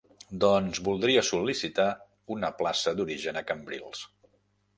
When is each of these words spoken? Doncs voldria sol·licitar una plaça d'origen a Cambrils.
Doncs 0.43 0.79
voldria 0.87 1.23
sol·licitar 1.27 1.85
una 2.37 2.51
plaça 2.63 2.95
d'origen 3.01 3.39
a 3.39 3.45
Cambrils. 3.53 4.03